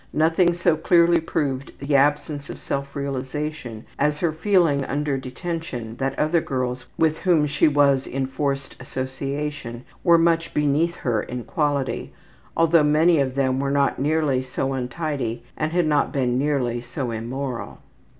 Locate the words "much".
10.17-10.55